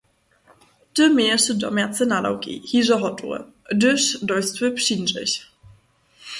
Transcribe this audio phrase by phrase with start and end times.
[0.95, 3.39] Ty měješe domjace nadawki hižo hotowe,
[3.71, 5.33] hdyž do jstwy přińdźech.